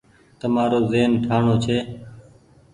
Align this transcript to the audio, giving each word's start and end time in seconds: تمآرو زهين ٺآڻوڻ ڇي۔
تمآرو 0.39 0.79
زهين 0.89 1.11
ٺآڻوڻ 1.23 1.55
ڇي۔ 1.63 1.77